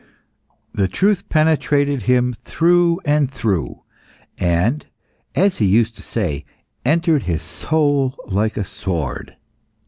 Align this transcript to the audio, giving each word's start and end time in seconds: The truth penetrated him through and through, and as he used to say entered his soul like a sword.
The 0.73 0.87
truth 0.87 1.29
penetrated 1.29 2.01
him 2.01 2.33
through 2.43 3.01
and 3.05 3.29
through, 3.29 3.83
and 4.35 4.83
as 5.35 5.57
he 5.57 5.67
used 5.67 5.95
to 5.97 6.01
say 6.01 6.43
entered 6.83 7.21
his 7.25 7.43
soul 7.43 8.15
like 8.25 8.57
a 8.57 8.63
sword. 8.63 9.35